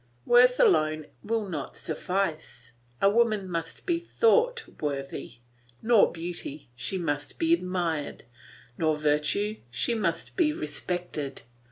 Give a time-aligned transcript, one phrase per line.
[0.25, 5.35] Worth alone will not suffice, a woman must be thought worthy;
[5.83, 8.23] nor beauty, she must be admired;
[8.79, 11.43] nor virtue, she must be respected.